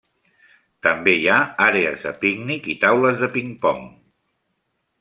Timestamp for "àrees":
1.67-2.01